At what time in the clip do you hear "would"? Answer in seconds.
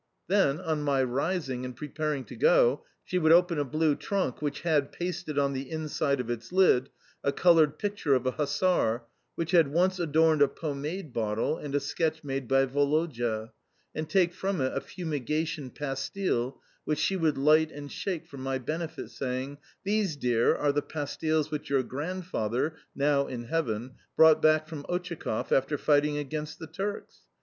3.19-3.31, 17.15-17.37